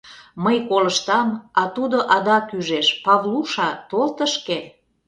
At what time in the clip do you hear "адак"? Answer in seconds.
2.15-2.45